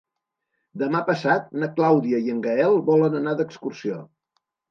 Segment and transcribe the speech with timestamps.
[0.83, 4.01] Demà passat na Clàudia i en Gaël volen anar d'excursió.